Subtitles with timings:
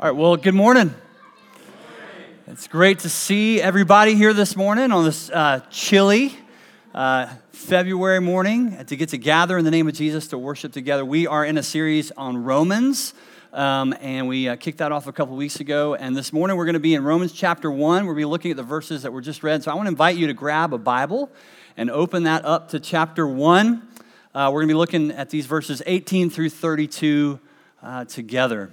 [0.00, 0.94] All right, well, good morning.
[2.46, 6.34] It's great to see everybody here this morning on this uh, chilly
[6.94, 11.04] uh, February morning to get to gather in the name of Jesus to worship together.
[11.04, 13.12] We are in a series on Romans,
[13.52, 15.94] um, and we uh, kicked that off a couple weeks ago.
[15.96, 18.06] And this morning we're going to be in Romans chapter 1.
[18.06, 19.62] We'll be looking at the verses that were just read.
[19.62, 21.30] So I want to invite you to grab a Bible
[21.76, 23.86] and open that up to chapter 1.
[24.34, 27.38] Uh, we're going to be looking at these verses 18 through 32
[27.82, 28.72] uh, together.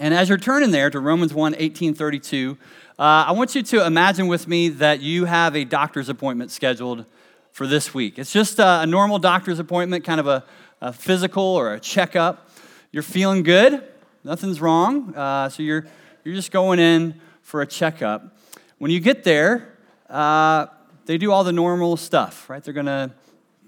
[0.00, 2.56] And as you're turning there to Romans 1 18 32,
[2.98, 7.04] uh, I want you to imagine with me that you have a doctor's appointment scheduled
[7.50, 8.16] for this week.
[8.16, 10.44] It's just a, a normal doctor's appointment, kind of a,
[10.80, 12.48] a, physical or a checkup.
[12.92, 13.82] You're feeling good,
[14.22, 15.84] nothing's wrong, uh, so you're,
[16.24, 18.38] you're just going in for a checkup.
[18.78, 19.78] When you get there,
[20.08, 20.66] uh,
[21.06, 22.62] they do all the normal stuff, right?
[22.62, 23.12] They're gonna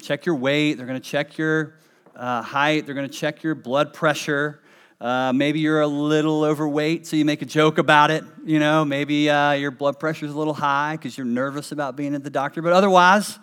[0.01, 1.75] check your weight, they're gonna check your
[2.15, 4.61] uh, height, they're gonna check your blood pressure.
[5.01, 8.23] Uh, maybe you're a little overweight, so you make a joke about it.
[8.45, 11.97] You know, maybe uh, your blood pressure is a little high because you're nervous about
[11.97, 12.61] being at the doctor.
[12.61, 13.39] But otherwise,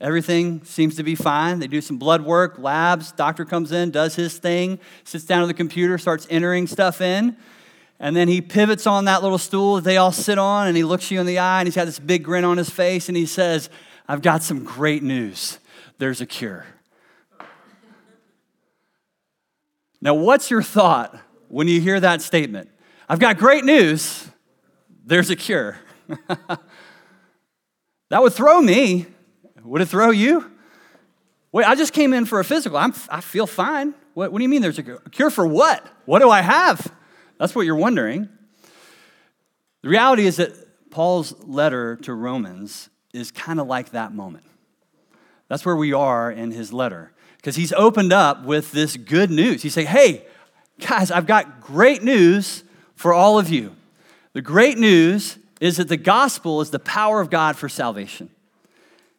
[0.00, 1.58] everything seems to be fine.
[1.58, 3.10] They do some blood work, labs.
[3.10, 7.36] Doctor comes in, does his thing, sits down at the computer, starts entering stuff in.
[7.98, 10.84] And then he pivots on that little stool that they all sit on, and he
[10.84, 13.16] looks you in the eye, and he's got this big grin on his face, and
[13.16, 13.68] he says,
[14.06, 15.58] I've got some great news.
[15.98, 16.66] There's a cure.
[20.04, 22.68] Now, what's your thought when you hear that statement?
[23.08, 24.28] I've got great news.
[25.06, 25.78] There's a cure.
[26.28, 26.60] that
[28.22, 29.06] would throw me.
[29.64, 30.50] Would it throw you?
[31.52, 32.76] Wait, I just came in for a physical.
[32.76, 33.94] I'm, I feel fine.
[34.12, 35.82] What, what do you mean there's a cure for what?
[36.04, 36.92] What do I have?
[37.38, 38.28] That's what you're wondering.
[39.82, 44.44] The reality is that Paul's letter to Romans is kind of like that moment.
[45.48, 47.13] That's where we are in his letter
[47.44, 49.62] because he's opened up with this good news.
[49.62, 50.24] He's saying, hey,
[50.80, 52.64] guys, I've got great news
[52.94, 53.76] for all of you.
[54.32, 58.30] The great news is that the gospel is the power of God for salvation.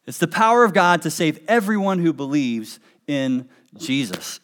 [0.06, 4.40] It's the power of God to save everyone who believes in Jesus.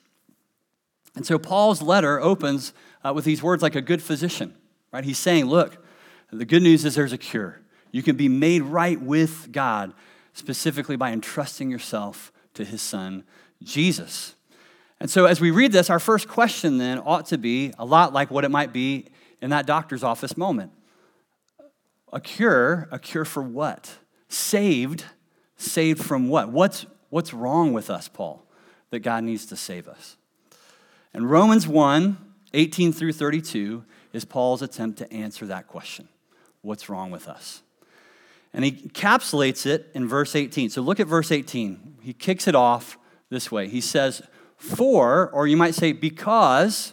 [1.17, 2.73] And so Paul's letter opens
[3.05, 4.55] uh, with these words like a good physician,
[4.93, 5.03] right?
[5.03, 5.85] He's saying, look,
[6.31, 7.61] the good news is there's a cure.
[7.91, 9.93] You can be made right with God,
[10.35, 13.25] specifically by entrusting yourself to his son,
[13.65, 14.35] Jesus.
[15.01, 18.13] And so, as we read this, our first question then ought to be a lot
[18.13, 19.07] like what it might be
[19.41, 20.73] in that doctor's office moment
[22.13, 23.97] a cure, a cure for what?
[24.29, 25.05] Saved,
[25.57, 26.51] saved from what?
[26.51, 28.47] What's, what's wrong with us, Paul,
[28.91, 30.17] that God needs to save us?
[31.15, 32.17] And Romans 1
[32.55, 36.09] 18 through 32 is Paul's attempt to answer that question
[36.61, 37.63] What's wrong with us?
[38.55, 40.71] And he encapsulates it in verse 18.
[40.71, 41.97] So look at verse 18.
[42.03, 42.99] He kicks it off
[43.33, 43.67] this way.
[43.67, 44.23] He says,
[44.57, 46.93] For, or you might say, because,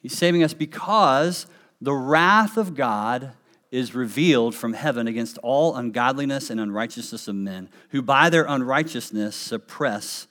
[0.00, 1.46] he's saving us because
[1.80, 3.32] the wrath of God
[3.70, 9.36] is revealed from heaven against all ungodliness and unrighteousness of men, who by their unrighteousness
[9.36, 10.26] suppress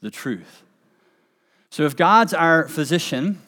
[0.00, 0.64] the truth.
[1.70, 3.40] So, if God's our physician,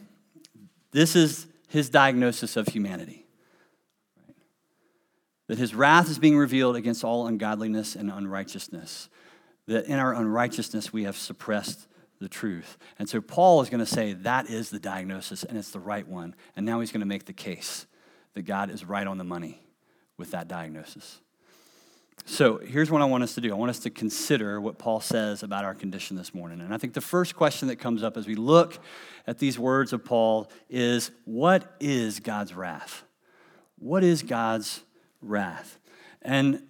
[0.93, 3.27] this is his diagnosis of humanity.
[5.49, 9.09] That his wrath is being revealed against all ungodliness and unrighteousness
[9.66, 11.86] that in our unrighteousness we have suppressed
[12.20, 12.76] the truth.
[12.98, 16.06] And so Paul is going to say that is the diagnosis and it's the right
[16.06, 16.34] one.
[16.56, 17.86] And now he's going to make the case
[18.34, 19.62] that God is right on the money
[20.16, 21.20] with that diagnosis.
[22.26, 25.00] So here's what I want us to do I want us to consider what Paul
[25.00, 26.60] says about our condition this morning.
[26.60, 28.78] And I think the first question that comes up as we look
[29.26, 33.02] at these words of Paul is what is God's wrath?
[33.78, 34.81] What is God's
[35.20, 35.78] wrath?
[36.22, 36.62] And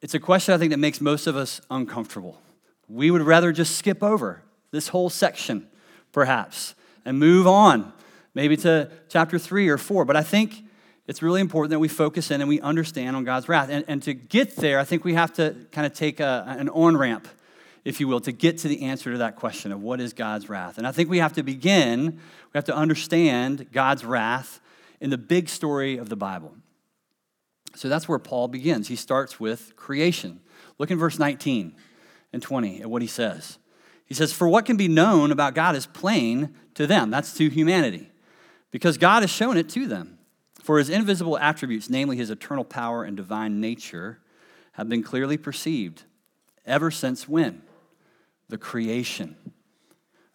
[0.00, 2.40] it's a question I think that makes most of us uncomfortable.
[2.88, 5.68] We would rather just skip over this whole section,
[6.12, 6.74] perhaps,
[7.04, 7.92] and move on,
[8.34, 10.04] maybe to chapter three or four.
[10.04, 10.64] But I think
[11.06, 13.68] it's really important that we focus in and we understand on God's wrath.
[13.70, 16.68] And, and to get there, I think we have to kind of take a, an
[16.68, 17.28] on ramp,
[17.84, 20.48] if you will, to get to the answer to that question of what is God's
[20.48, 20.78] wrath.
[20.78, 22.20] And I think we have to begin,
[22.52, 24.60] we have to understand God's wrath
[25.00, 26.54] in the big story of the Bible.
[27.80, 28.88] So that's where Paul begins.
[28.88, 30.40] He starts with creation.
[30.76, 31.74] Look in verse 19
[32.30, 33.56] and 20 at what he says.
[34.04, 37.48] He says, For what can be known about God is plain to them, that's to
[37.48, 38.10] humanity,
[38.70, 40.18] because God has shown it to them.
[40.62, 44.20] For his invisible attributes, namely his eternal power and divine nature,
[44.72, 46.02] have been clearly perceived
[46.66, 47.62] ever since when?
[48.50, 49.36] The creation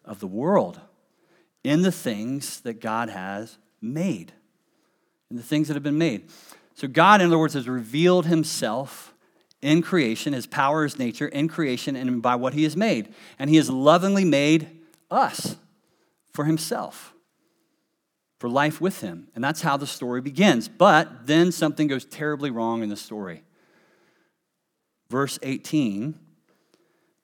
[0.04, 0.80] of the world
[1.62, 4.32] in the things that God has made.
[5.30, 6.28] In the things that have been made.
[6.76, 9.14] So, God, in other words, has revealed himself
[9.62, 13.12] in creation, his power, his nature in creation, and by what he has made.
[13.38, 14.68] And he has lovingly made
[15.10, 15.56] us
[16.32, 17.14] for himself.
[18.38, 19.28] for life with him.
[19.34, 20.68] And that's how the story begins.
[20.68, 23.42] But then something goes terribly wrong in the story.
[25.08, 26.18] Verse 18,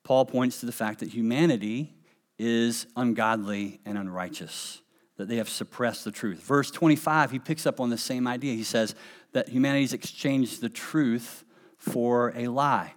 [0.05, 1.93] Paul points to the fact that humanity
[2.39, 4.81] is ungodly and unrighteous,
[5.17, 6.41] that they have suppressed the truth.
[6.41, 8.55] Verse 25, he picks up on the same idea.
[8.55, 8.95] He says
[9.33, 11.45] that humanity's exchanged the truth
[11.77, 12.95] for a lie.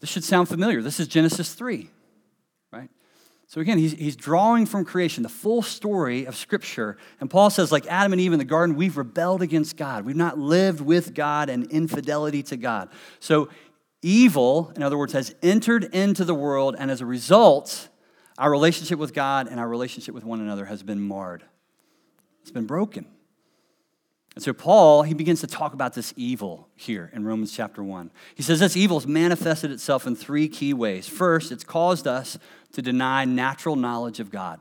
[0.00, 0.82] This should sound familiar.
[0.82, 1.88] This is Genesis 3,
[2.72, 2.90] right?
[3.46, 6.98] So again, he's, he's drawing from creation, the full story of Scripture.
[7.20, 10.04] And Paul says, like Adam and Eve in the garden, we've rebelled against God.
[10.04, 12.90] We've not lived with God and infidelity to God.
[13.20, 13.48] So
[14.02, 17.88] evil, in other words, has entered into the world, and as a result,
[18.36, 21.42] our relationship with God and our relationship with one another has been marred.
[22.42, 23.06] It's been broken.
[24.34, 28.10] And so, Paul, he begins to talk about this evil here in Romans chapter 1.
[28.34, 31.08] He says this evil has manifested itself in three key ways.
[31.08, 32.38] First, it's caused us
[32.72, 34.60] to deny natural knowledge of God,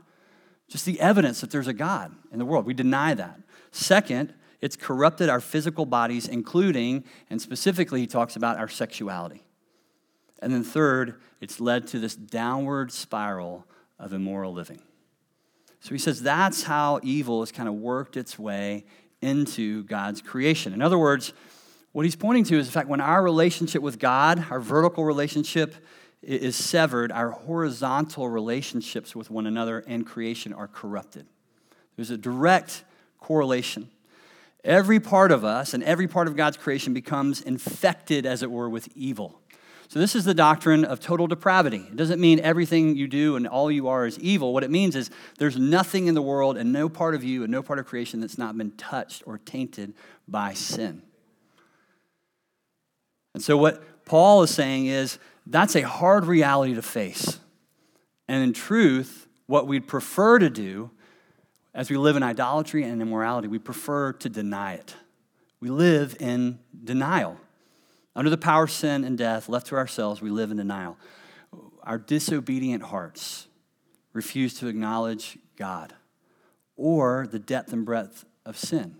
[0.67, 2.65] just the evidence that there's a God in the world.
[2.65, 3.39] We deny that.
[3.71, 9.43] Second, it's corrupted our physical bodies, including, and specifically, he talks about our sexuality.
[10.39, 13.65] And then third, it's led to this downward spiral
[13.99, 14.81] of immoral living.
[15.79, 18.85] So he says that's how evil has kind of worked its way
[19.21, 20.73] into God's creation.
[20.73, 21.33] In other words,
[21.91, 25.75] what he's pointing to is the fact when our relationship with God, our vertical relationship,
[26.21, 31.25] is severed, our horizontal relationships with one another and creation are corrupted.
[31.95, 32.83] There's a direct
[33.19, 33.89] correlation.
[34.63, 38.69] Every part of us and every part of God's creation becomes infected, as it were,
[38.69, 39.39] with evil.
[39.89, 41.85] So, this is the doctrine of total depravity.
[41.89, 44.53] It doesn't mean everything you do and all you are is evil.
[44.53, 47.51] What it means is there's nothing in the world and no part of you and
[47.51, 49.93] no part of creation that's not been touched or tainted
[50.27, 51.03] by sin.
[53.33, 57.39] And so, what Paul is saying is that's a hard reality to face.
[58.27, 60.91] And in truth, what we'd prefer to do
[61.73, 64.95] as we live in idolatry and immorality, we prefer to deny it.
[65.59, 67.39] We live in denial.
[68.17, 70.97] Under the power of sin and death, left to ourselves, we live in denial.
[71.83, 73.47] Our disobedient hearts
[74.11, 75.93] refuse to acknowledge God
[76.75, 78.95] or the depth and breadth of sin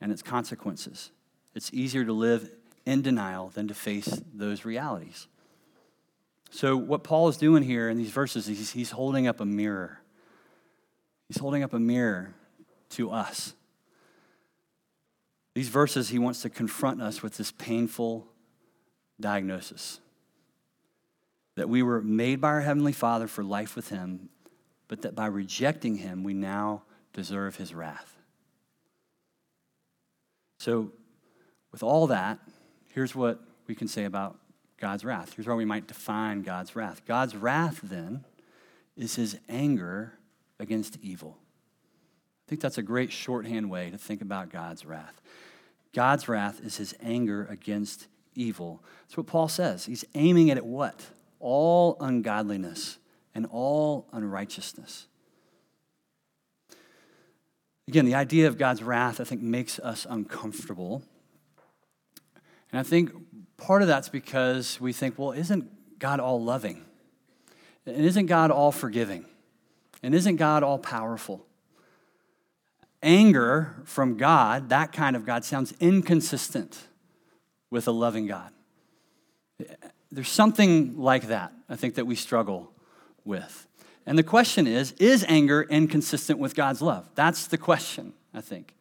[0.00, 1.10] and its consequences.
[1.54, 2.50] It's easier to live
[2.86, 5.26] in denial than to face those realities.
[6.50, 10.00] So, what Paul is doing here in these verses is he's holding up a mirror.
[11.26, 12.34] He's holding up a mirror
[12.90, 13.52] to us.
[15.54, 18.26] These verses, he wants to confront us with this painful
[19.20, 20.00] diagnosis
[21.58, 24.28] that we were made by our Heavenly Father for life with Him,
[24.86, 26.82] but that by rejecting Him, we now
[27.12, 28.16] deserve His wrath.
[30.60, 30.92] So,
[31.72, 32.38] with all that,
[32.94, 34.38] here's what we can say about
[34.80, 35.32] God's wrath.
[35.34, 37.02] Here's where we might define God's wrath.
[37.06, 38.24] God's wrath, then,
[38.96, 40.14] is His anger
[40.60, 41.38] against evil.
[41.40, 45.20] I think that's a great shorthand way to think about God's wrath.
[45.92, 48.06] God's wrath is His anger against
[48.38, 48.82] evil.
[49.02, 49.84] That's what Paul says.
[49.84, 51.04] He's aiming at what?
[51.40, 52.98] All ungodliness
[53.34, 55.06] and all unrighteousness.
[57.88, 61.02] Again, the idea of God's wrath, I think, makes us uncomfortable.
[62.70, 63.12] And I think
[63.56, 66.84] part of that's because we think, well, isn't God all loving?
[67.86, 69.24] And isn't God all forgiving?
[70.02, 71.46] And isn't God all powerful?
[73.02, 76.88] Anger from God, that kind of God, sounds inconsistent
[77.70, 78.50] with a loving God.
[80.10, 82.72] There's something like that, I think, that we struggle
[83.24, 83.66] with.
[84.06, 87.08] And the question is is anger inconsistent with God's love?
[87.14, 88.74] That's the question, I think.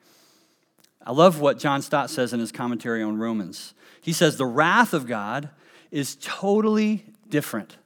[1.06, 3.74] I love what John Stott says in his commentary on Romans.
[4.02, 5.50] He says, The wrath of God
[5.92, 7.78] is totally different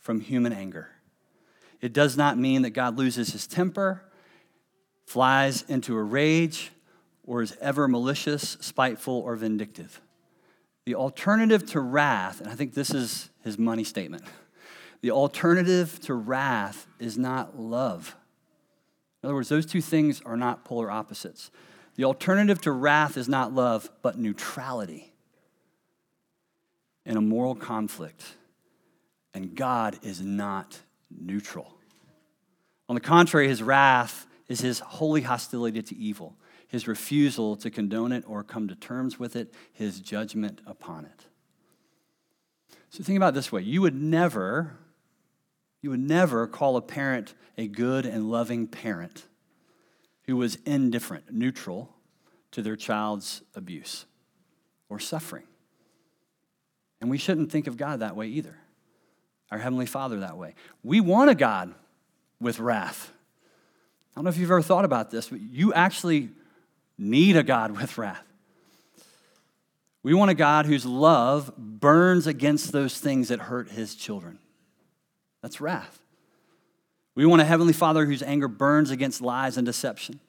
[0.00, 0.88] from human anger.
[1.80, 4.02] It does not mean that God loses his temper,
[5.04, 6.72] flies into a rage,
[7.24, 10.00] or is ever malicious, spiteful, or vindictive.
[10.86, 14.24] The alternative to wrath, and I think this is his money statement
[15.00, 18.16] the alternative to wrath is not love.
[19.22, 21.50] In other words, those two things are not polar opposites.
[21.96, 25.12] The alternative to wrath is not love, but neutrality
[27.04, 28.24] in a moral conflict.
[29.34, 31.74] And God is not neutral.
[32.88, 36.34] On the contrary, his wrath is his holy hostility to evil
[36.74, 41.26] his refusal to condone it or come to terms with it, his judgment upon it.
[42.90, 44.76] So think about this way you would never,
[45.82, 49.24] you would never call a parent a good and loving parent
[50.24, 51.94] who was indifferent, neutral
[52.50, 54.06] to their child's abuse
[54.88, 55.44] or suffering.
[57.00, 58.56] And we shouldn't think of God that way either,
[59.52, 60.56] our Heavenly Father that way.
[60.82, 61.72] We want a God
[62.40, 63.12] with wrath
[64.14, 66.30] I don't know if you've ever thought about this, but you actually
[66.98, 68.24] need a God with wrath.
[70.02, 74.38] We want a God whose love burns against those things that hurt his children.
[75.42, 75.98] That's wrath.
[77.14, 80.20] We want a heavenly father whose anger burns against lies and deception,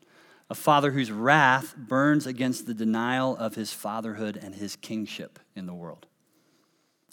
[0.49, 5.65] a father whose wrath burns against the denial of his fatherhood and his kingship in
[5.65, 6.05] the world.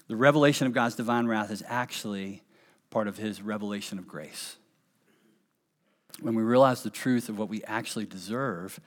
[0.09, 2.43] The revelation of God's divine wrath is actually
[2.91, 4.57] part of his revelation of grace.
[6.21, 8.79] When we realize the truth of what we actually deserve,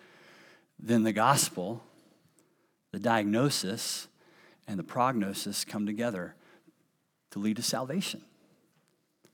[0.79, 1.84] then the gospel,
[2.91, 4.08] the diagnosis,
[4.67, 6.36] and the prognosis come together
[7.32, 8.22] to lead to salvation.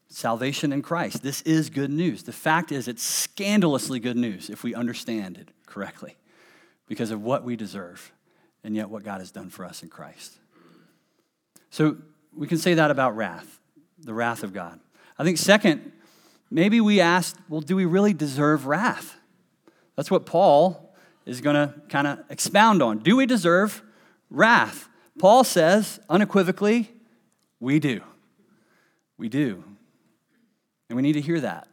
[0.10, 1.24] Salvation in Christ.
[1.24, 2.24] This is good news.
[2.24, 6.18] The fact is, it's scandalously good news if we understand it correctly
[6.88, 8.12] because of what we deserve
[8.64, 10.34] and yet what God has done for us in Christ.
[11.70, 11.98] So
[12.36, 13.60] we can say that about wrath,
[14.00, 14.80] the wrath of God.
[15.18, 15.92] I think, second,
[16.50, 19.16] maybe we ask, well, do we really deserve wrath?
[19.96, 20.91] That's what Paul
[21.26, 23.00] is going to kind of expound on.
[23.00, 23.82] Do we deserve
[24.30, 24.90] wrath?
[25.20, 26.92] Paul says unequivocally,
[27.60, 28.02] we do.
[29.18, 29.64] We do.
[30.90, 31.68] And we need to hear that.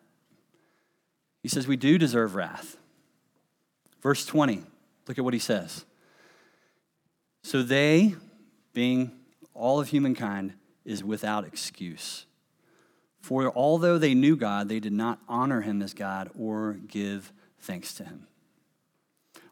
[1.43, 2.76] He says we do deserve wrath.
[4.02, 4.62] Verse 20,
[5.07, 5.85] look at what he says.
[7.43, 8.14] So they,
[8.75, 9.12] being
[9.55, 10.52] all of humankind
[10.85, 12.26] is without excuse.
[13.21, 17.95] For although they knew God, they did not honor him as God or give thanks
[17.95, 18.26] to him.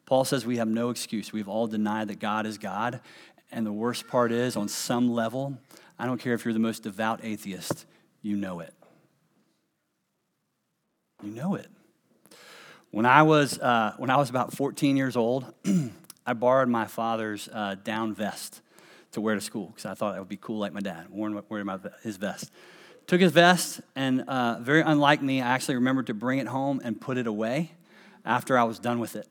[0.06, 1.32] Paul says we have no excuse.
[1.32, 3.00] We've all denied that God is God.
[3.50, 5.58] And the worst part is, on some level,
[5.98, 7.86] I don't care if you're the most devout atheist,
[8.22, 8.72] you know it.
[11.22, 11.68] You know it.
[12.90, 15.52] When I was, uh, when I was about 14 years old,
[16.26, 18.62] I borrowed my father's uh, down vest
[19.12, 21.40] to wear to school because I thought it would be cool like my dad, wearing,
[21.48, 22.50] wearing my, his vest.
[23.06, 26.80] Took his vest, and uh, very unlike me, I actually remembered to bring it home
[26.82, 27.72] and put it away
[28.24, 29.28] after I was done with it.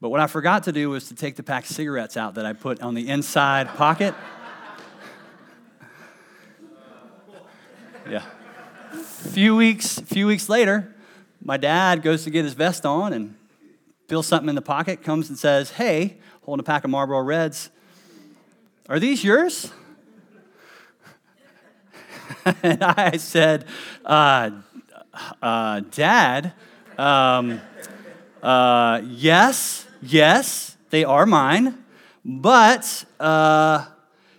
[0.00, 2.46] But what I forgot to do was to take the pack of cigarettes out that
[2.46, 4.14] I put on the inside pocket.
[8.08, 8.22] Yeah.
[8.92, 10.94] Few weeks, few weeks later,
[11.44, 13.34] my dad goes to get his vest on and
[14.08, 17.70] feels something in the pocket, comes and says, Hey, holding a pack of Marlboro Reds,
[18.88, 19.70] are these yours?
[22.62, 23.66] and I said,
[24.04, 24.50] uh,
[25.42, 26.54] uh, Dad,
[26.96, 27.60] um,
[28.42, 31.84] uh, yes, yes, they are mine,
[32.24, 33.86] but, uh,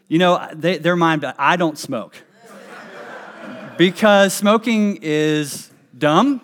[0.08, 2.16] you know, they, they're mine, but I don't smoke.
[3.78, 6.42] because smoking is dumb,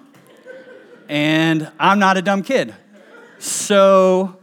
[1.09, 2.73] and I'm not a dumb kid.
[3.39, 4.37] So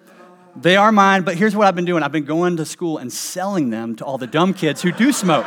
[0.56, 3.12] they are mine, but here's what I've been doing I've been going to school and
[3.12, 5.46] selling them to all the dumb kids who do smoke.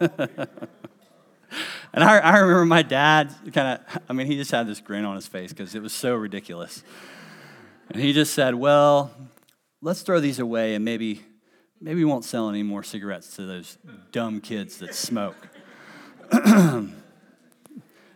[1.92, 5.04] and I, I, remember my dad kind of, I mean, he just had this grin
[5.04, 6.82] on his face because it was so ridiculous.
[7.90, 9.10] And he just said, Well,
[9.82, 11.22] let's throw these away and maybe,
[11.80, 13.78] maybe we won't sell any more cigarettes to those
[14.12, 15.36] dumb kids that smoke.
[16.30, 16.94] and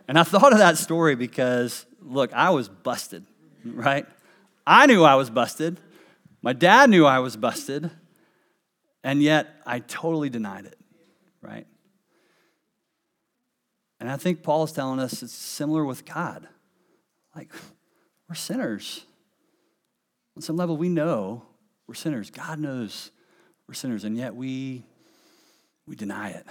[0.07, 3.25] I thought of that story because, look, I was busted,
[3.65, 4.05] right?
[4.65, 5.79] I knew I was busted.
[6.41, 7.91] My dad knew I was busted.
[9.05, 10.79] And yet I totally denied it,
[11.39, 11.67] right?
[14.05, 16.47] And I think Paul is telling us it's similar with God.
[17.35, 17.51] Like,
[18.29, 19.03] we're sinners.
[20.35, 21.41] On some level, we know
[21.87, 22.29] we're sinners.
[22.29, 23.09] God knows
[23.67, 24.83] we're sinners, and yet we,
[25.87, 26.45] we deny it.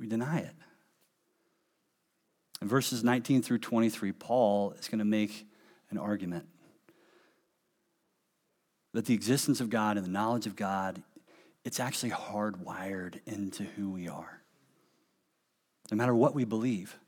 [0.00, 0.56] We deny it.
[2.60, 5.46] In verses 19 through 23, Paul is going to make
[5.90, 6.48] an argument
[8.94, 11.00] that the existence of God and the knowledge of God,
[11.64, 14.39] it's actually hardwired into who we are,
[15.90, 16.98] no matter what we believe.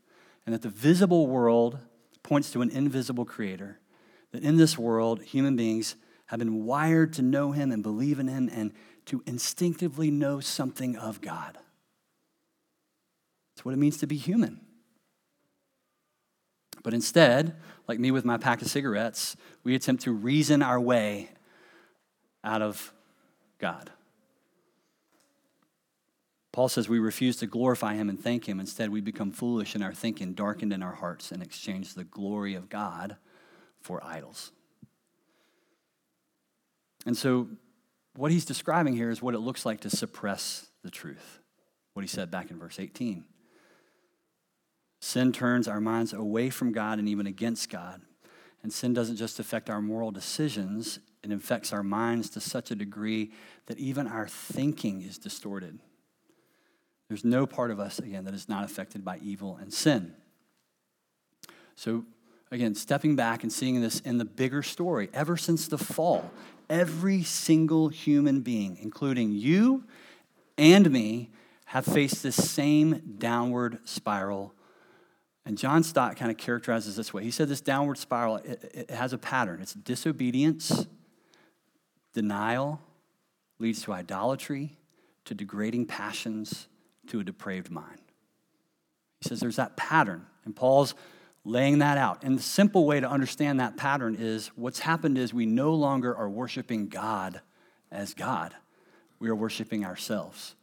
[0.44, 1.78] And that the visible world
[2.22, 3.78] points to an invisible creator,
[4.32, 5.96] that in this world, human beings
[6.26, 8.72] have been wired to know him and believe in him and
[9.06, 11.58] to instinctively know something of God.
[13.54, 14.60] That's what it means to be human.
[16.82, 17.54] But instead,
[17.86, 21.30] like me with my pack of cigarettes, we attempt to reason our way
[22.42, 22.92] out of
[23.58, 23.90] God.
[26.52, 28.60] Paul says we refuse to glorify him and thank him.
[28.60, 32.54] Instead, we become foolish in our thinking, darkened in our hearts, and exchange the glory
[32.54, 33.16] of God
[33.80, 34.52] for idols.
[37.06, 37.48] And so,
[38.14, 41.38] what he's describing here is what it looks like to suppress the truth.
[41.94, 43.24] What he said back in verse 18.
[45.00, 48.02] Sin turns our minds away from God and even against God.
[48.62, 52.76] And sin doesn't just affect our moral decisions, it infects our minds to such a
[52.76, 53.32] degree
[53.66, 55.80] that even our thinking is distorted.
[57.12, 60.14] There's no part of us, again, that is not affected by evil and sin.
[61.76, 62.06] So,
[62.50, 66.30] again, stepping back and seeing this in the bigger story, ever since the fall,
[66.70, 69.84] every single human being, including you
[70.56, 71.28] and me,
[71.66, 74.54] have faced this same downward spiral.
[75.44, 77.24] And John Stott kind of characterizes this way.
[77.24, 79.60] He said this downward spiral, it, it has a pattern.
[79.60, 80.86] It's disobedience,
[82.14, 82.80] denial,
[83.58, 84.78] leads to idolatry,
[85.26, 86.68] to degrading passions,
[87.12, 88.00] to a depraved mind.
[89.20, 90.26] He says there's that pattern.
[90.44, 90.94] And Paul's
[91.44, 92.24] laying that out.
[92.24, 96.16] And the simple way to understand that pattern is what's happened is we no longer
[96.16, 97.40] are worshiping God
[97.90, 98.54] as God,
[99.18, 100.56] we are worshiping ourselves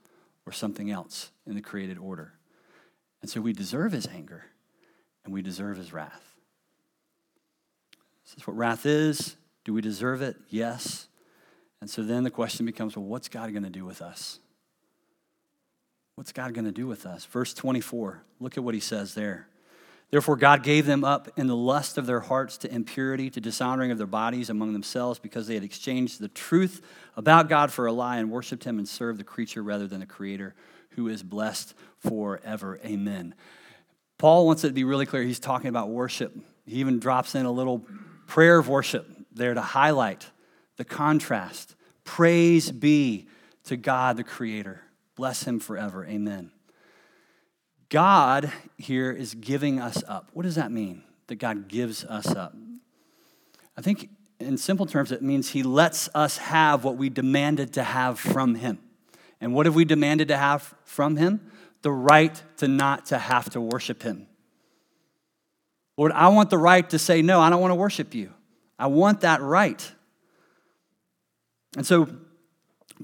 [0.46, 2.34] or something else in the created order.
[3.22, 4.46] And so we deserve his anger
[5.24, 6.34] and we deserve his wrath.
[8.26, 9.36] This is what wrath is.
[9.64, 10.38] Do we deserve it?
[10.50, 11.08] Yes.
[11.80, 14.40] And so then the question becomes well, what's God going to do with us?
[16.20, 17.24] What's God going to do with us?
[17.24, 19.48] Verse 24, look at what he says there.
[20.12, 23.90] Therefore, God gave them up in the lust of their hearts to impurity, to dishonoring
[23.90, 26.86] of their bodies among themselves, because they had exchanged the truth
[27.16, 30.06] about God for a lie and worshiped him and served the creature rather than the
[30.06, 30.56] creator,
[30.90, 32.82] who is blessed forever.
[32.84, 33.34] Amen.
[34.18, 35.24] Paul wants it to be really clear.
[35.24, 36.36] He's talking about worship.
[36.66, 37.86] He even drops in a little
[38.28, 40.30] prayer of worship there to highlight
[40.76, 41.76] the contrast.
[42.04, 43.30] Praise be
[43.64, 44.82] to God the Creator.
[45.20, 46.06] Bless him forever.
[46.06, 46.50] Amen.
[47.90, 50.30] God here is giving us up.
[50.32, 51.04] What does that mean?
[51.28, 52.56] That God gives us up?
[53.76, 57.84] I think in simple terms, it means he lets us have what we demanded to
[57.84, 58.80] have from him.
[59.42, 61.52] And what have we demanded to have from him?
[61.82, 64.26] The right to not to have to worship him.
[65.98, 68.34] Lord, I want the right to say, no, I don't want to worship you.
[68.80, 69.92] I want that right.
[71.76, 72.08] And so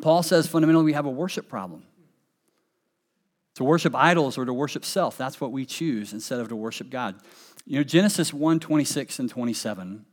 [0.01, 1.83] Paul says fundamentally we have a worship problem
[3.55, 5.17] to worship idols or to worship self.
[5.17, 7.15] That's what we choose instead of to worship God.
[7.65, 10.05] You know, Genesis 1 26 and 27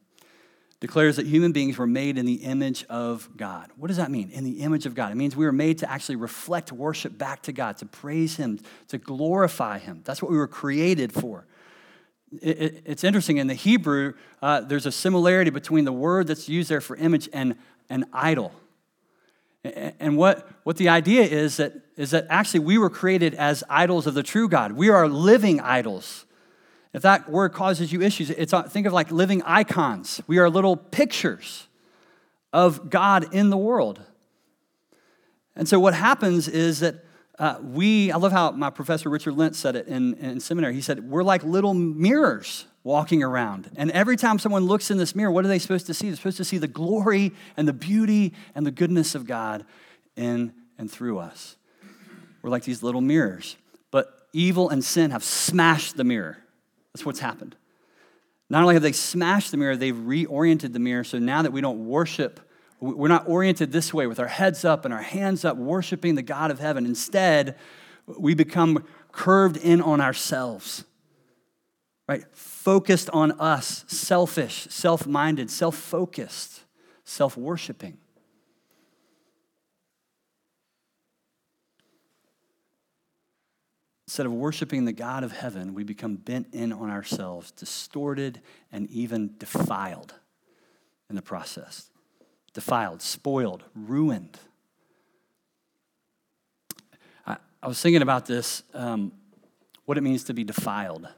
[0.81, 3.71] declares that human beings were made in the image of God.
[3.77, 4.31] What does that mean?
[4.31, 5.13] In the image of God.
[5.13, 8.59] It means we were made to actually reflect worship back to God, to praise Him,
[8.89, 10.01] to glorify Him.
[10.05, 11.47] That's what we were created for.
[12.41, 16.49] It, it, it's interesting, in the Hebrew, uh, there's a similarity between the word that's
[16.49, 17.55] used there for image and
[17.89, 18.53] an idol.
[19.65, 24.07] And what, what the idea is that, is that actually we were created as idols
[24.09, 24.73] of the true God.
[24.73, 26.27] We are living idols.
[26.93, 30.21] If that word causes you issues, it's, think of like living icons.
[30.27, 31.69] We are little pictures
[32.53, 34.03] of God in the world.
[35.55, 37.05] And so what happens is that
[37.39, 40.75] uh, we, I love how my professor Richard Lints said it in, in seminary.
[40.75, 43.71] He said, We're like little mirrors walking around.
[43.77, 46.09] And every time someone looks in this mirror, what are they supposed to see?
[46.09, 49.65] They're supposed to see the glory and the beauty and the goodness of God
[50.17, 51.57] in and through us.
[52.43, 53.57] We're like these little mirrors.
[53.91, 56.39] But evil and sin have smashed the mirror.
[56.93, 57.55] That's what's happened.
[58.51, 61.05] Not only have they smashed the mirror, they've reoriented the mirror.
[61.05, 62.41] So now that we don't worship,
[62.81, 66.23] we're not oriented this way with our heads up and our hands up, worshiping the
[66.23, 66.85] God of heaven.
[66.85, 67.57] Instead,
[68.07, 70.85] we become curved in on ourselves
[72.13, 72.25] right?
[72.33, 76.61] Focused on us, selfish, self minded, self focused,
[77.05, 77.97] self worshiping.
[84.07, 88.91] Instead of worshiping the God of heaven, we become bent in on ourselves, distorted, and
[88.91, 90.13] even defiled
[91.09, 91.89] in the process.
[92.53, 94.39] Defiled, spoiled, ruined.
[97.27, 99.13] I, I was thinking about this, um,
[99.87, 101.09] what it means to be defiled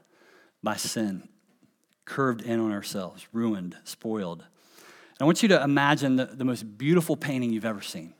[0.65, 1.29] by sin,
[2.03, 4.39] curved in on ourselves, ruined, spoiled.
[4.39, 8.13] And I want you to imagine the, the most beautiful painting you've ever seen.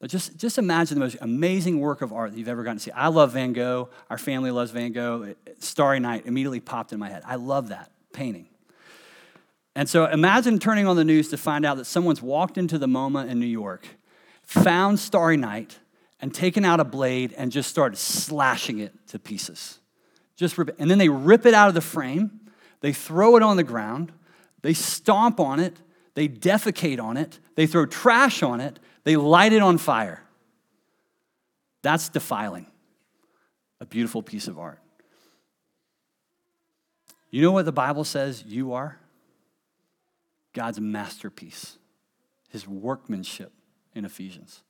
[0.00, 2.82] But just, just imagine the most amazing work of art that you've ever gotten to
[2.82, 2.92] see.
[2.92, 3.88] I love Van Gogh.
[4.08, 5.34] Our family loves Van Gogh.
[5.58, 7.24] Starry Night immediately popped in my head.
[7.26, 8.46] I love that painting.
[9.74, 12.86] And so imagine turning on the news to find out that someone's walked into the
[12.86, 13.88] MoMA in New York,
[14.42, 15.78] found Starry Night,
[16.20, 19.78] and taken out a blade and just started slashing it to pieces.
[20.38, 20.76] Just rip it.
[20.78, 22.30] And then they rip it out of the frame,
[22.80, 24.12] they throw it on the ground,
[24.62, 25.76] they stomp on it,
[26.14, 30.22] they defecate on it, they throw trash on it, they light it on fire.
[31.82, 32.66] That's defiling
[33.80, 34.80] a beautiful piece of art.
[37.30, 38.96] You know what the Bible says you are?
[40.52, 41.78] God's masterpiece,
[42.48, 43.52] his workmanship
[43.92, 44.62] in Ephesians.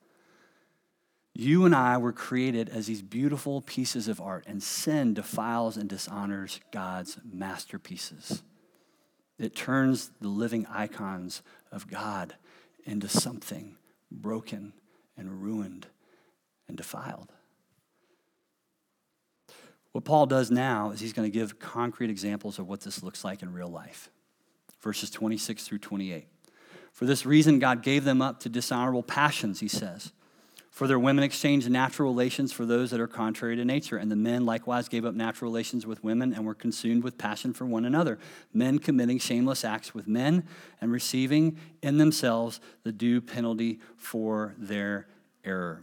[1.40, 5.88] You and I were created as these beautiful pieces of art, and sin defiles and
[5.88, 8.42] dishonors God's masterpieces.
[9.38, 12.34] It turns the living icons of God
[12.84, 13.76] into something
[14.10, 14.72] broken
[15.16, 15.86] and ruined
[16.66, 17.32] and defiled.
[19.92, 23.22] What Paul does now is he's going to give concrete examples of what this looks
[23.22, 24.10] like in real life.
[24.80, 26.26] Verses 26 through 28.
[26.92, 30.10] For this reason, God gave them up to dishonorable passions, he says.
[30.78, 34.14] For their women exchanged natural relations for those that are contrary to nature, and the
[34.14, 37.84] men likewise gave up natural relations with women and were consumed with passion for one
[37.84, 38.16] another,
[38.54, 40.46] men committing shameless acts with men
[40.80, 45.08] and receiving in themselves the due penalty for their
[45.44, 45.82] error.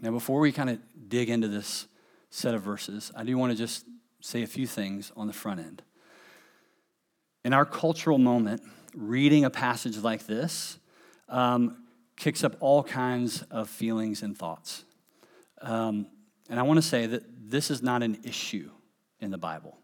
[0.00, 0.78] Now, before we kind of
[1.10, 1.86] dig into this
[2.30, 3.84] set of verses, I do want to just
[4.22, 5.82] say a few things on the front end.
[7.44, 8.62] In our cultural moment,
[8.94, 10.78] reading a passage like this
[11.28, 11.76] um,
[12.16, 14.84] kicks up all kinds of feelings and thoughts.
[15.60, 16.06] Um,
[16.48, 18.70] and I want to say that this is not an issue
[19.20, 19.78] in the Bible.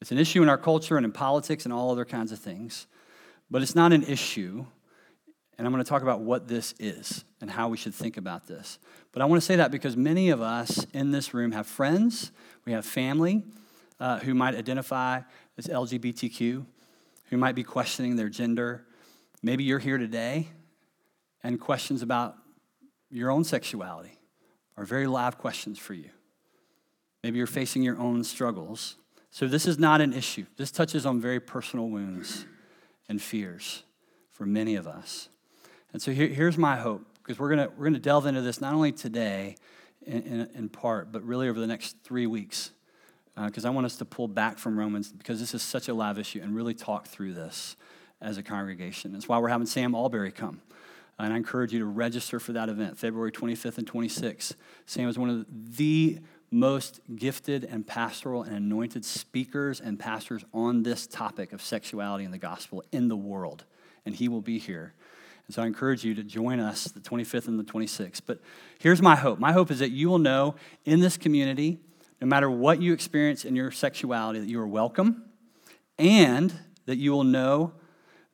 [0.00, 2.86] It's an issue in our culture and in politics and all other kinds of things,
[3.50, 4.64] but it's not an issue.
[5.58, 8.46] And I'm going to talk about what this is and how we should think about
[8.46, 8.78] this.
[9.12, 12.30] But I want to say that because many of us in this room have friends,
[12.66, 13.42] we have family
[13.98, 15.22] uh, who might identify
[15.56, 16.66] as LGBTQ,
[17.30, 18.84] who might be questioning their gender.
[19.42, 20.50] Maybe you're here today
[21.46, 22.34] and questions about
[23.08, 24.18] your own sexuality
[24.76, 26.10] are very live questions for you.
[27.22, 28.96] Maybe you're facing your own struggles.
[29.30, 30.46] So, this is not an issue.
[30.56, 32.46] This touches on very personal wounds
[33.08, 33.84] and fears
[34.32, 35.28] for many of us.
[35.92, 38.74] And so, here, here's my hope because we're going we're gonna delve into this not
[38.74, 39.54] only today
[40.04, 42.72] in, in, in part, but really over the next three weeks.
[43.36, 45.94] Because uh, I want us to pull back from Romans because this is such a
[45.94, 47.76] live issue and really talk through this
[48.20, 49.12] as a congregation.
[49.12, 50.60] That's why we're having Sam Allberry come.
[51.18, 54.54] And I encourage you to register for that event, February 25th and 26th.
[54.84, 56.18] Sam is one of the
[56.50, 62.30] most gifted and pastoral and anointed speakers and pastors on this topic of sexuality in
[62.30, 63.64] the gospel in the world.
[64.04, 64.94] And he will be here.
[65.46, 68.22] And so I encourage you to join us the 25th and the 26th.
[68.26, 68.40] But
[68.78, 71.78] here's my hope my hope is that you will know in this community,
[72.20, 75.24] no matter what you experience in your sexuality, that you are welcome
[75.98, 76.52] and
[76.86, 77.72] that you will know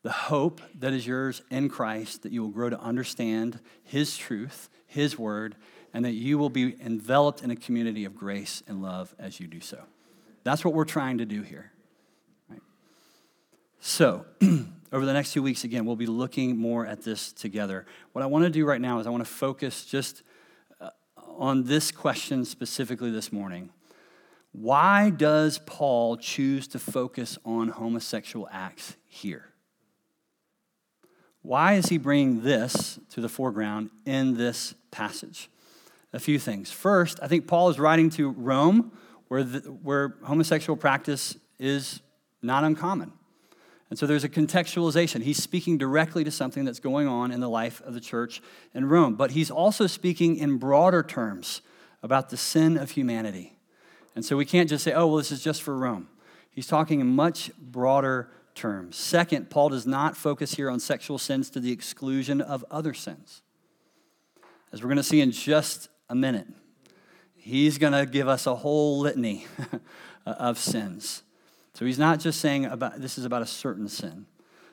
[0.03, 4.69] the hope that is yours in Christ, that you will grow to understand His truth,
[4.87, 5.55] His word,
[5.95, 9.47] and that you will be enveloped in a community of grace and love as you
[9.47, 9.83] do so.
[10.45, 11.71] That's what we're trying to do here.
[12.49, 12.61] Right?
[13.79, 14.27] So,
[14.93, 17.87] over the next two weeks, again, we'll be looking more at this together.
[18.13, 20.23] What I want to do right now is I want to focus just
[20.81, 23.71] uh, on this question specifically this morning.
[24.51, 29.52] Why does Paul choose to focus on homosexual acts here?
[31.43, 35.51] Why is he bringing this to the foreground in this passage?
[36.13, 36.71] A few things.
[36.71, 38.93] First, I think Paul is writing to Rome,
[39.29, 42.01] where, the, where homosexual practice is
[42.43, 43.13] not uncommon.
[43.91, 45.23] And so there's a contextualization.
[45.23, 48.41] He's speaking directly to something that's going on in the life of the church
[48.73, 51.61] in Rome, but he's also speaking in broader terms
[52.03, 53.57] about the sin of humanity.
[54.15, 56.09] And so we can't just say, oh, well, this is just for Rome.
[56.51, 58.97] He's talking in much broader terms.
[58.97, 63.43] Second, Paul does not focus here on sexual sins to the exclusion of other sins.
[64.73, 66.47] As we're going to see in just a minute,
[67.35, 69.47] he's going to give us a whole litany
[70.27, 71.23] of sins.
[71.75, 74.27] So he's not just saying about this is about a certain sin.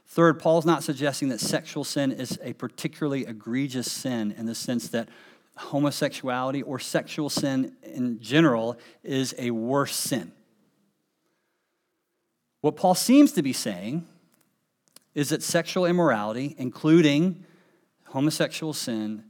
[0.08, 4.88] Third, Paul's not suggesting that sexual sin is a particularly egregious sin in the sense
[4.90, 5.08] that
[5.56, 10.32] homosexuality or sexual sin in general is a worse sin.
[12.62, 14.06] What Paul seems to be saying
[15.16, 17.46] is that sexual immorality, including
[18.06, 19.24] homosexual sin,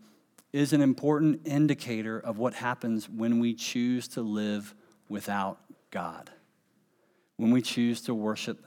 [0.52, 4.74] is an important indicator of what happens when we choose to live
[5.08, 5.60] without
[5.92, 6.32] God,
[7.38, 8.66] when we choose to worship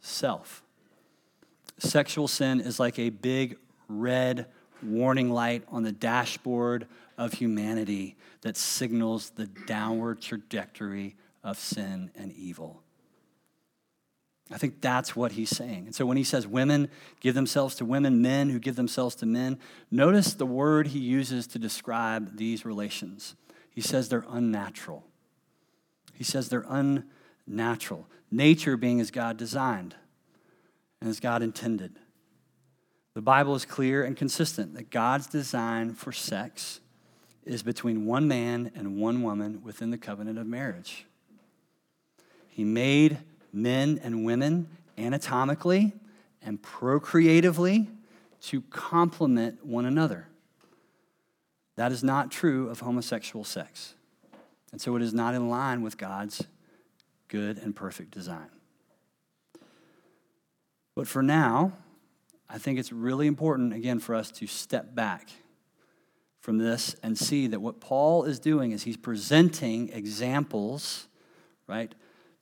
[0.00, 0.62] self.
[1.78, 3.56] Sexual sin is like a big
[3.88, 4.46] red
[4.82, 12.32] warning light on the dashboard of humanity that signals the downward trajectory of sin and
[12.32, 12.82] evil.
[14.50, 15.86] I think that's what he's saying.
[15.86, 16.88] And so when he says women
[17.20, 19.58] give themselves to women, men who give themselves to men,
[19.90, 23.34] notice the word he uses to describe these relations.
[23.70, 25.04] He says they're unnatural.
[26.14, 28.06] He says they're unnatural.
[28.30, 29.96] Nature being as God designed
[31.00, 31.96] and as God intended.
[33.14, 36.80] The Bible is clear and consistent that God's design for sex
[37.44, 41.06] is between one man and one woman within the covenant of marriage.
[42.48, 43.18] He made
[43.56, 45.92] men and women anatomically
[46.42, 47.88] and procreatively
[48.42, 50.28] to complement one another.
[51.76, 53.94] That is not true of homosexual sex.
[54.72, 56.44] And so it is not in line with God's
[57.28, 58.50] good and perfect design.
[60.94, 61.72] But for now,
[62.48, 65.30] I think it's really important, again, for us to step back
[66.40, 71.08] from this and see that what Paul is doing is he's presenting examples,
[71.66, 71.92] right,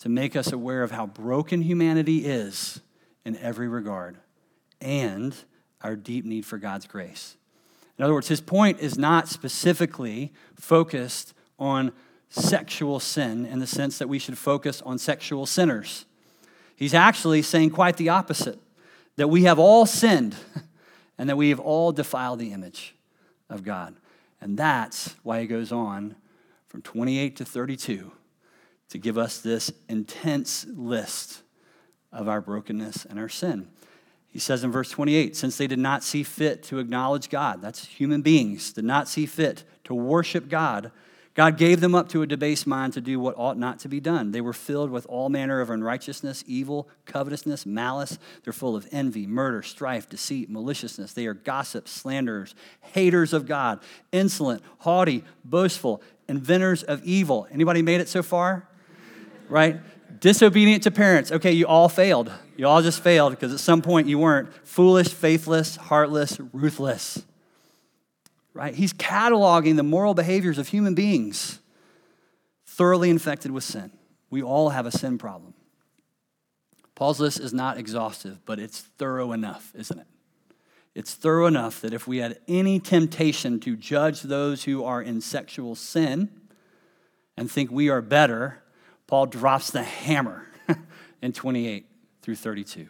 [0.04, 2.82] to make us aware of how broken humanity is
[3.24, 4.18] in every regard
[4.78, 5.34] and
[5.80, 7.38] our deep need for God's grace.
[7.96, 11.90] In other words, his point is not specifically focused on
[12.28, 16.04] sexual sin in the sense that we should focus on sexual sinners.
[16.76, 18.58] He's actually saying quite the opposite
[19.16, 20.36] that we have all sinned
[21.16, 22.94] and that we have all defiled the image
[23.48, 23.96] of God.
[24.38, 26.16] And that's why he goes on
[26.68, 28.12] from 28 to 32
[28.90, 31.42] to give us this intense list
[32.12, 33.68] of our brokenness and our sin.
[34.28, 37.84] He says in verse 28 since they did not see fit to acknowledge God, that's
[37.84, 40.90] human beings, did not see fit to worship God,
[41.34, 43.98] God gave them up to a debased mind to do what ought not to be
[43.98, 44.30] done.
[44.30, 48.18] They were filled with all manner of unrighteousness, evil, covetousness, malice.
[48.44, 51.12] They're full of envy, murder, strife, deceit, maliciousness.
[51.12, 53.80] They are gossips, slanderers, haters of God,
[54.12, 57.48] insolent, haughty, boastful, inventors of evil.
[57.50, 58.68] Anybody made it so far?
[59.54, 59.80] Right?
[60.20, 61.30] Disobedient to parents.
[61.30, 62.32] Okay, you all failed.
[62.56, 64.52] You all just failed because at some point you weren't.
[64.66, 67.24] Foolish, faithless, heartless, ruthless
[68.54, 68.74] right?
[68.74, 71.58] He's cataloging the moral behaviors of human beings
[72.64, 73.90] thoroughly infected with sin.
[74.30, 75.54] We all have a sin problem.
[76.94, 80.06] Paul's list is not exhaustive, but it's thorough enough, isn't it?
[80.94, 85.20] It's thorough enough that if we had any temptation to judge those who are in
[85.20, 86.30] sexual sin
[87.36, 88.62] and think we are better,
[89.14, 90.44] Paul drops the hammer
[91.22, 91.86] in 28
[92.20, 92.88] through 32.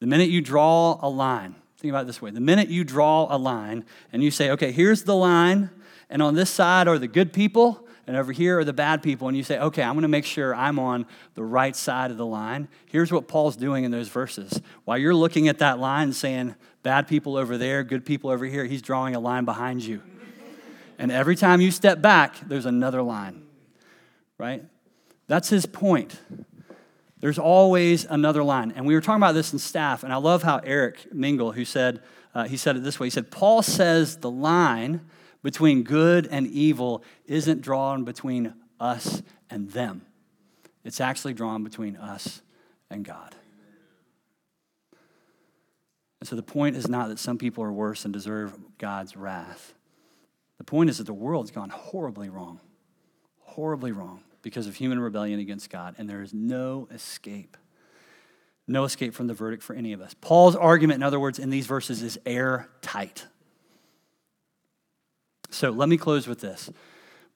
[0.00, 3.26] The minute you draw a line, Think about it this way the minute you draw
[3.28, 5.68] a line and you say, okay, here's the line,
[6.08, 9.28] and on this side are the good people, and over here are the bad people,
[9.28, 12.24] and you say, okay, I'm to make sure I'm on the right side of the
[12.24, 12.66] line.
[12.86, 14.62] Here's what Paul's doing in those verses.
[14.86, 18.64] While you're looking at that line saying, bad people over there, good people over here,
[18.64, 20.00] he's drawing a line behind you.
[20.98, 23.42] And every time you step back, there's another line,
[24.38, 24.64] right?
[25.28, 26.18] That's his point.
[27.20, 28.72] There's always another line.
[28.74, 31.64] And we were talking about this in staff, and I love how Eric Mingle, who
[31.64, 32.00] said,
[32.34, 33.06] uh, he said it this way.
[33.06, 35.02] He said, Paul says the line
[35.42, 40.02] between good and evil isn't drawn between us and them.
[40.84, 42.40] It's actually drawn between us
[42.90, 43.34] and God.
[46.20, 49.74] And so the point is not that some people are worse and deserve God's wrath.
[50.58, 52.60] The point is that the world's gone horribly wrong.
[53.40, 57.58] Horribly wrong because of human rebellion against God, and there is no escape.
[58.66, 60.14] No escape from the verdict for any of us.
[60.22, 63.26] Paul's argument, in other words, in these verses is airtight.
[65.50, 66.70] So let me close with this.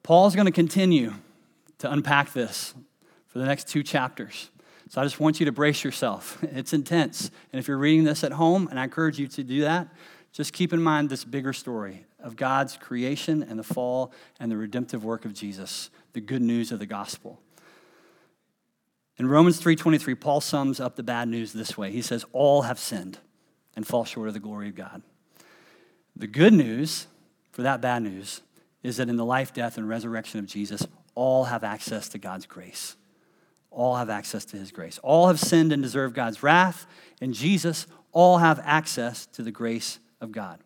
[0.01, 1.13] Paul's going to continue
[1.77, 2.73] to unpack this
[3.27, 4.49] for the next two chapters.
[4.89, 6.43] So I just want you to brace yourself.
[6.51, 7.29] It's intense.
[7.51, 9.87] And if you're reading this at home, and I encourage you to do that,
[10.31, 14.57] just keep in mind this bigger story of God's creation and the fall and the
[14.57, 17.41] redemptive work of Jesus the good news of the gospel.
[19.17, 21.91] In Romans 3:23, Paul sums up the bad news this way.
[21.91, 23.19] He says, "All have sinned
[23.75, 25.03] and fall short of the glory of God."
[26.15, 27.07] The good news
[27.51, 28.41] for that bad news
[28.81, 32.45] is that in the life, death, and resurrection of Jesus, all have access to God's
[32.45, 32.95] grace.
[33.69, 34.99] All have access to his grace.
[34.99, 36.85] All have sinned and deserve God's wrath.
[37.21, 40.59] and Jesus, all have access to the grace of God.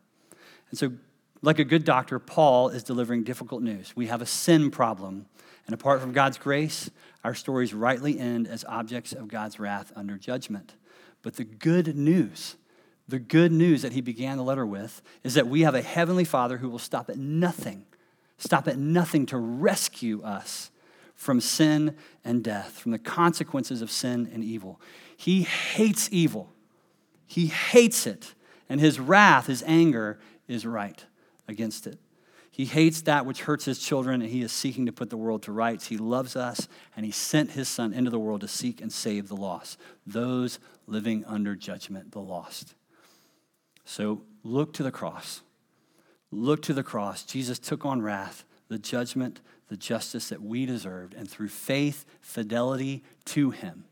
[0.72, 0.94] And so,
[1.42, 3.96] like a good doctor, Paul is delivering difficult news.
[3.96, 5.28] We have a sin problem
[5.68, 6.90] and apart from God's grace,
[7.24, 10.74] our stories rightly end as objects of God's wrath under judgment.
[11.22, 12.56] But the good news,
[13.08, 16.24] the good news that he began the letter with, is that we have a heavenly
[16.24, 17.86] Father who will stop at nothing,
[18.38, 20.72] stop at nothing to rescue us
[21.16, 24.80] from sin and death, from the consequences of sin and evil.
[25.18, 26.50] He hates evil,
[27.26, 28.36] he hates it,
[28.70, 31.04] and his wrath, his anger, is right
[31.48, 32.00] against it.
[32.50, 35.44] He hates that which hurts his children, and he is seeking to put the world
[35.44, 35.88] to rights.
[35.88, 39.28] He loves us, and he sent his son into the world to seek and save
[39.28, 42.74] the lost, those living under judgment, the lost.
[43.86, 45.42] So look to the cross.
[46.32, 47.24] Look to the cross.
[47.24, 53.04] Jesus took on wrath, the judgment, the justice that we deserved, and through faith, fidelity
[53.26, 53.86] to him,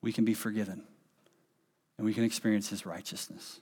[0.00, 0.84] we can be forgiven,
[1.98, 3.60] and we can experience his righteousness,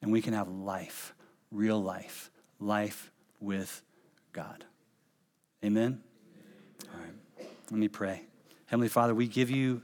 [0.00, 1.14] and we can have life,
[1.50, 2.30] real life
[2.60, 3.82] life with
[4.32, 4.64] God.
[5.64, 6.00] Amen?
[6.92, 8.22] All right, let me pray.
[8.66, 9.82] Heavenly Father, we give you,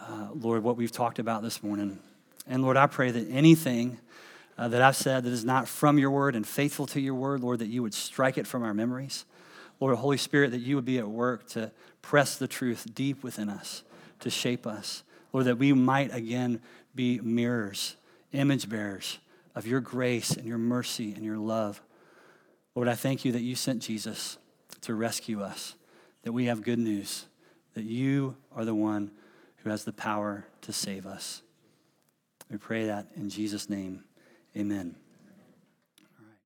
[0.00, 1.98] uh, Lord, what we've talked about this morning.
[2.46, 3.98] And Lord, I pray that anything
[4.56, 7.40] uh, that I've said that is not from your word and faithful to your word,
[7.40, 9.24] Lord, that you would strike it from our memories.
[9.80, 13.50] Lord, Holy Spirit, that you would be at work to press the truth deep within
[13.50, 13.82] us,
[14.20, 15.02] to shape us.
[15.32, 16.60] Lord, that we might again
[16.94, 17.96] be mirrors,
[18.32, 19.18] image bearers
[19.56, 21.82] of your grace and your mercy and your love.
[22.74, 24.38] Lord, I thank you that you sent Jesus
[24.82, 25.74] to rescue us,
[26.22, 27.26] that we have good news,
[27.74, 29.10] that you are the one
[29.56, 31.42] who has the power to save us.
[32.50, 34.04] We pray that in Jesus' name.
[34.56, 34.94] Amen.